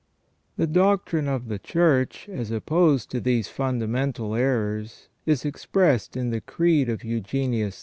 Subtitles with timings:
[0.31, 6.31] * The doctrine of the Church as opposed to these fundamental errors is expressed in
[6.31, 7.79] the Creed of Eugenius IV.